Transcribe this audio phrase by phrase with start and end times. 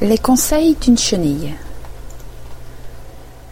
[0.00, 1.54] Les conseils d'une chenille.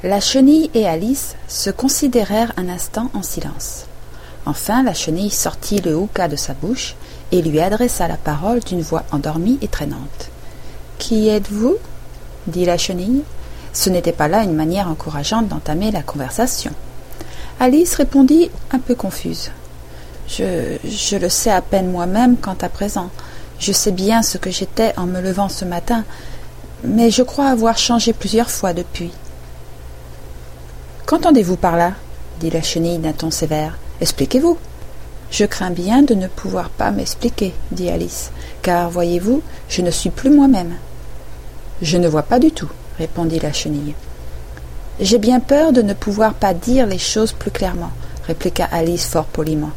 [0.04, 3.86] La chenille et Alice se considérèrent un instant en silence.
[4.44, 6.94] Enfin la chenille sortit le houka de sa bouche
[7.32, 10.30] et lui adressa la parole d'une voix endormie et traînante.
[10.98, 11.78] Qui êtes-vous?
[12.46, 13.24] dit la chenille.
[13.72, 16.70] Ce n'était pas là une manière encourageante d'entamer la conversation.
[17.58, 19.50] Alice répondit un peu confuse.
[20.28, 23.10] Je, je le sais à peine moi-même quant à présent.
[23.58, 26.04] Je sais bien ce que j'étais en me levant ce matin,
[26.86, 29.10] mais je crois avoir changé plusieurs fois depuis.
[31.04, 31.92] Qu'entendez-vous par là?
[32.40, 33.78] dit la chenille d'un ton sévère.
[34.00, 34.58] Expliquez-vous.
[35.30, 38.30] Je crains bien de ne pouvoir pas m'expliquer, dit Alice,
[38.62, 40.74] car, voyez-vous, je ne suis plus moi-même.
[41.82, 42.68] Je ne vois pas du tout,
[42.98, 43.94] répondit la chenille.
[45.00, 47.90] J'ai bien peur de ne pouvoir pas dire les choses plus clairement,
[48.26, 49.72] répliqua Alice fort poliment,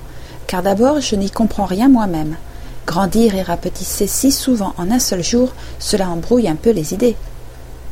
[0.47, 2.35] car d'abord je n'y comprends rien moi-même.
[2.89, 7.15] Grandir et rapetisser si souvent en un seul jour, cela embrouille un peu les idées.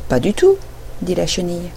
[0.10, 0.56] Pas du tout,
[1.04, 1.70] dit la chenille.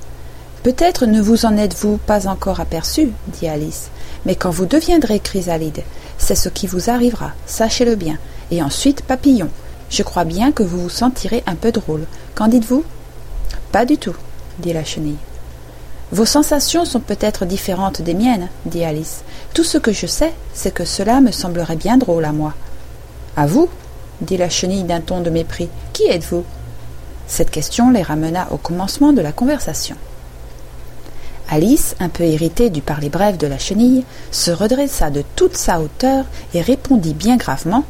[0.62, 3.90] Peut-être ne vous en êtes-vous pas encore aperçu, dit Alice,
[4.24, 5.82] mais quand vous deviendrez chrysalide,
[6.16, 8.16] c'est ce qui vous arrivera, sachez-le bien,
[8.50, 9.50] et ensuite papillon.
[9.90, 12.06] Je crois bien que vous vous sentirez un peu drôle.
[12.34, 12.84] Qu'en dites-vous?
[13.70, 14.16] Pas du tout,
[14.60, 15.18] dit la chenille.
[16.10, 19.24] Vos sensations sont peut-être différentes des miennes, dit Alice.
[19.52, 22.54] Tout ce que je sais, c'est que cela me semblerait bien drôle à moi.
[23.36, 23.68] À vous
[24.20, 25.68] dit la chenille d'un ton de mépris.
[25.92, 26.44] Qui êtes-vous?
[27.26, 29.96] Cette question les ramena au commencement de la conversation.
[31.48, 35.80] Alice, un peu irritée du parler bref de la chenille, se redressa de toute sa
[35.80, 37.84] hauteur et répondit bien gravement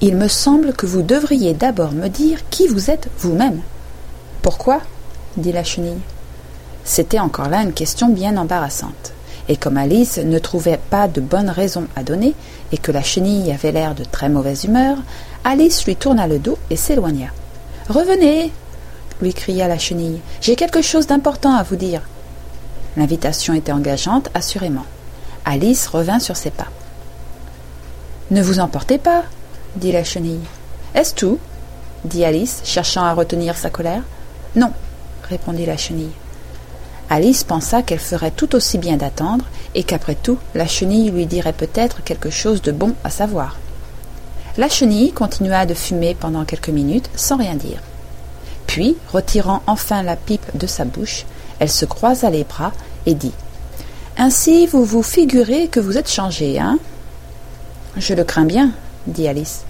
[0.00, 3.60] Il me semble que vous devriez d'abord me dire qui vous êtes vous-même.
[4.42, 4.80] Pourquoi?
[5.36, 6.00] dit la chenille.
[6.84, 9.13] C'était encore là une question bien embarrassante.
[9.48, 12.34] Et comme Alice ne trouvait pas de bonne raison à donner,
[12.72, 14.98] et que la chenille avait l'air de très mauvaise humeur,
[15.44, 17.28] Alice lui tourna le dos et s'éloigna.
[17.88, 18.52] Revenez
[19.20, 20.20] lui cria la chenille.
[20.40, 22.02] J'ai quelque chose d'important à vous dire.
[22.96, 24.84] L'invitation était engageante, assurément.
[25.44, 26.68] Alice revint sur ses pas.
[28.30, 29.24] Ne vous emportez pas,
[29.76, 30.40] dit la chenille.
[30.94, 31.38] Est-ce tout?
[32.04, 34.02] dit Alice, cherchant à retenir sa colère.
[34.56, 34.72] Non,
[35.28, 36.12] répondit la chenille.
[37.14, 39.44] Alice pensa qu'elle ferait tout aussi bien d'attendre,
[39.76, 43.56] et qu'après tout, la chenille lui dirait peut-être quelque chose de bon à savoir.
[44.56, 47.78] La chenille continua de fumer pendant quelques minutes sans rien dire.
[48.66, 51.24] Puis, retirant enfin la pipe de sa bouche,
[51.60, 52.72] elle se croisa les bras
[53.06, 53.30] et dit
[54.18, 56.80] Ainsi vous vous figurez que vous êtes changé, hein
[57.96, 58.72] Je le crains bien,
[59.06, 59.60] dit Alice.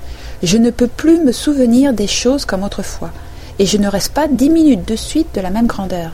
[0.42, 3.10] Je ne peux plus me souvenir des choses comme autrefois,
[3.58, 6.12] et je ne reste pas dix minutes de suite de la même grandeur.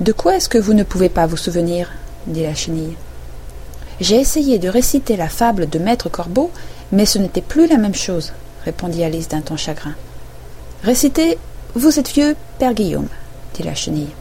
[0.00, 1.90] De quoi est-ce que vous ne pouvez pas vous souvenir
[2.28, 2.96] dit la chenille.
[4.00, 6.50] J'ai essayé de réciter la fable de Maître Corbeau,
[6.92, 8.32] mais ce n'était plus la même chose,
[8.64, 9.94] répondit Alice d'un ton chagrin.
[10.84, 11.38] Récitez
[11.74, 13.08] Vous êtes vieux, Père Guillaume,
[13.54, 14.14] dit la chenille.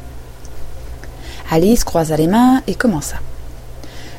[1.51, 3.17] Alice croisa les mains et commença.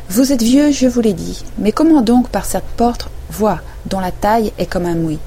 [0.08, 4.00] Vous êtes vieux, je vous l'ai dit, mais comment donc par cette porte, voix dont
[4.00, 5.18] la taille est comme un mouille?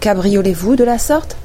[0.00, 1.36] Cabriolez-vous de la sorte?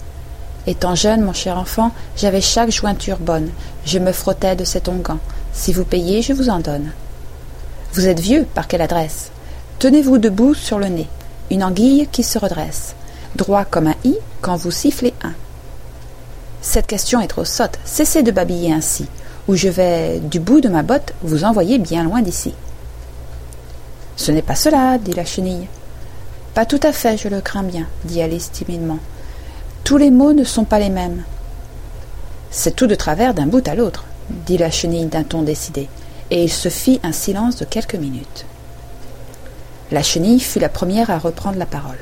[0.69, 3.50] Étant jeune, mon cher enfant, j'avais chaque jointure bonne.
[3.88, 5.18] Je me frottais de cet onguent.
[5.52, 6.91] Si vous payez, je vous en donne.
[7.94, 9.31] Vous êtes vieux, par quelle adresse?
[9.79, 11.08] Tenez-vous debout sur le nez,
[11.50, 12.94] une anguille qui se redresse,
[13.35, 15.34] droit comme un i quand vous sifflez un.
[16.62, 19.08] Cette question est trop sotte, cessez de babiller ainsi,
[19.47, 22.53] ou je vais, du bout de ma botte, vous envoyer bien loin d'ici.
[24.18, 25.68] Ce n'est pas cela, dit la chenille.
[26.53, 29.00] Pas tout à fait, je le crains bien, dit Alice timidement.
[29.90, 31.24] Tous les mots ne sont pas les mêmes.
[32.52, 35.90] C'est tout de travers d'un bout à l'autre, dit la chenille d'un ton décidé,
[36.30, 38.46] et il se fit un silence de quelques minutes.
[39.90, 41.98] La chenille fut la première à reprendre la parole.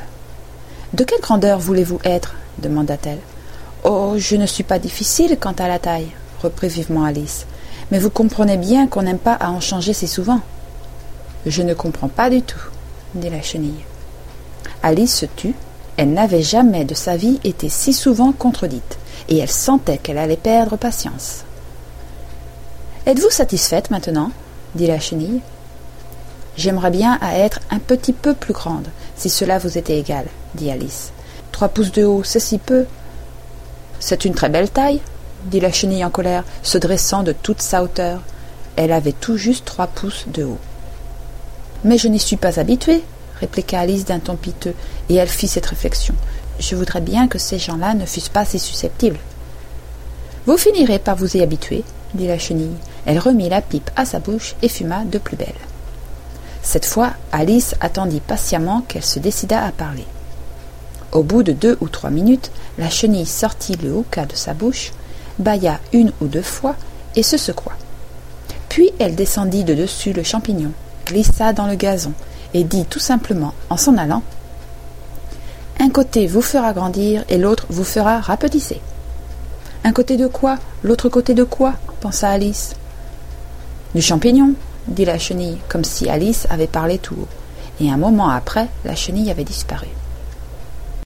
[0.96, 2.36] De quelle grandeur voulez-vous être?
[2.58, 3.22] demanda-t-elle.
[3.86, 6.12] Oh, je ne suis pas difficile quant à la taille,
[6.44, 7.46] reprit vivement Alice.
[7.92, 10.42] Mais vous comprenez bien qu'on n'aime pas à en changer si souvent.
[11.46, 12.68] Je ne comprends pas du tout,
[13.16, 13.86] dit la chenille.
[14.84, 15.56] Alice se tut
[15.98, 19.00] elle n'avait jamais de sa vie été si souvent contredite,
[19.30, 21.44] et elle sentait qu'elle allait perdre patience.
[23.08, 24.32] Êtes-vous satisfaite maintenant?
[24.76, 25.42] dit la chenille.
[26.56, 30.70] J'aimerais bien à être un petit peu plus grande, si cela vous était égal, dit
[30.70, 31.12] Alice.
[31.52, 32.86] Trois pouces de haut, c'est si peu.
[34.00, 35.02] C'est une très belle taille,
[35.46, 38.22] dit la chenille en colère, se dressant de toute sa hauteur.
[38.76, 40.60] Elle avait tout juste trois pouces de haut.
[41.84, 43.04] Mais je n'y suis pas habituée,
[43.40, 44.74] répliqua Alice d'un ton piteux,
[45.10, 46.16] et elle fit cette réflexion.
[46.60, 49.20] Je voudrais bien que ces gens-là ne fussent pas si susceptibles.
[50.46, 52.76] Vous finirez par vous y habituer, dit la chenille.
[53.06, 55.48] Elle remit la pipe à sa bouche et fuma de plus belle.
[56.62, 60.06] Cette fois, Alice attendit patiemment qu'elle se décidât à parler.
[61.12, 64.92] Au bout de deux ou trois minutes, la chenille sortit le hookah de sa bouche,
[65.40, 66.76] bâilla une ou deux fois
[67.16, 67.74] et se secoua.
[68.68, 70.72] Puis elle descendit de dessus le champignon,
[71.06, 72.14] glissa dans le gazon
[72.54, 74.24] et dit tout simplement en s'en allant
[75.80, 78.82] Un côté vous fera grandir et l'autre vous fera rapetisser.
[79.84, 80.58] Un côté de quoi?
[80.84, 81.76] L'autre côté de quoi?
[82.02, 82.76] pensa Alice.
[83.96, 84.54] Du champignon,
[84.88, 87.28] dit la chenille, comme si Alice avait parlé tout haut.
[87.80, 89.88] Et un moment après, la chenille avait disparu.